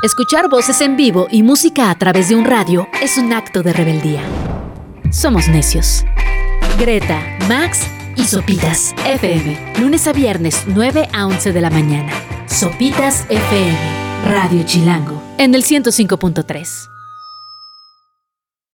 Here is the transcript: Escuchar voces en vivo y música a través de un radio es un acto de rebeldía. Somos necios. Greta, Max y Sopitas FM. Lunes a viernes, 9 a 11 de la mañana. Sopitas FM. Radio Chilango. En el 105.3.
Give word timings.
Escuchar 0.00 0.48
voces 0.48 0.80
en 0.80 0.96
vivo 0.96 1.26
y 1.28 1.42
música 1.42 1.90
a 1.90 1.98
través 1.98 2.28
de 2.28 2.36
un 2.36 2.44
radio 2.44 2.86
es 3.02 3.18
un 3.18 3.32
acto 3.32 3.64
de 3.64 3.72
rebeldía. 3.72 4.22
Somos 5.10 5.48
necios. 5.48 6.04
Greta, 6.78 7.20
Max 7.48 7.80
y 8.14 8.22
Sopitas 8.22 8.94
FM. 9.04 9.74
Lunes 9.80 10.06
a 10.06 10.12
viernes, 10.12 10.62
9 10.68 11.08
a 11.12 11.26
11 11.26 11.52
de 11.52 11.60
la 11.60 11.70
mañana. 11.70 12.12
Sopitas 12.46 13.26
FM. 13.28 13.76
Radio 14.26 14.62
Chilango. 14.62 15.20
En 15.36 15.56
el 15.56 15.64
105.3. 15.64 16.97